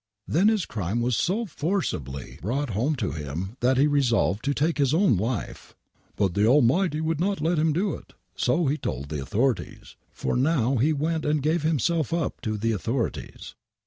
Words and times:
Then 0.27 0.47
his 0.47 0.65
crime 0.65 0.99
was 0.99 1.15
so 1.15 1.45
forcibly 1.45 2.39
brought 2.41 2.71
home 2.71 2.95
to 2.95 3.11
him 3.11 3.55
that 3.59 3.77
be 3.77 3.85
resolved 3.85 4.43
to 4.45 4.53
take 4.55 4.77
bis 4.77 4.95
own 4.95 5.15
life." 5.15 5.75
But 6.17 6.33
tbe 6.33 6.43
Almighty 6.47 6.99
would 7.01 7.19
not 7.19 7.39
let 7.39 7.59
him 7.59 7.71
do 7.71 7.93
it," 7.93 8.13
so 8.35 8.65
he 8.65 8.77
told 8.77 9.09
the 9.09 9.21
authorities, 9.21 9.95
for 10.11 10.35
now 10.35 10.77
be 10.77 10.91
went 10.91 11.23
and 11.23 11.39
gave 11.39 11.61
bipaself 11.61 12.17
up 12.19 12.41
to 12.41 12.57
the 12.57 12.71
authorities. 12.71 13.53